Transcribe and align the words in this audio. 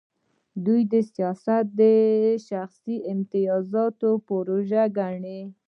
دوی 0.65 0.81
سیاست 1.15 1.63
د 1.79 1.81
شخصي 2.47 2.95
امتیازاتو 3.13 4.09
پروژه 4.27 4.83
ګڼي. 4.97 5.39